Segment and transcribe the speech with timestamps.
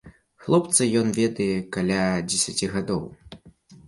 [0.43, 1.99] Хлопца ён ведае каля
[2.31, 3.05] дзесяці гадоў.